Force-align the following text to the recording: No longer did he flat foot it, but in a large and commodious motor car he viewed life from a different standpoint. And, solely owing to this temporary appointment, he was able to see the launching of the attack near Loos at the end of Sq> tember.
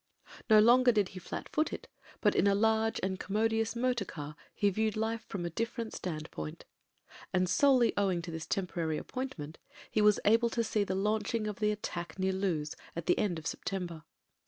No 0.49 0.59
longer 0.59 0.91
did 0.91 1.09
he 1.09 1.19
flat 1.19 1.47
foot 1.47 1.71
it, 1.71 1.87
but 2.21 2.33
in 2.33 2.47
a 2.47 2.55
large 2.55 2.99
and 3.03 3.19
commodious 3.19 3.75
motor 3.75 4.03
car 4.03 4.35
he 4.51 4.71
viewed 4.71 4.95
life 4.97 5.23
from 5.27 5.45
a 5.45 5.51
different 5.51 5.93
standpoint. 5.93 6.65
And, 7.31 7.47
solely 7.47 7.93
owing 7.95 8.23
to 8.23 8.31
this 8.31 8.47
temporary 8.47 8.97
appointment, 8.97 9.59
he 9.91 10.01
was 10.01 10.19
able 10.25 10.49
to 10.49 10.63
see 10.63 10.83
the 10.83 10.95
launching 10.95 11.45
of 11.45 11.59
the 11.59 11.69
attack 11.69 12.17
near 12.17 12.33
Loos 12.33 12.75
at 12.95 13.05
the 13.05 13.19
end 13.19 13.37
of 13.37 13.45
Sq> 13.45 13.63
tember. 13.63 14.03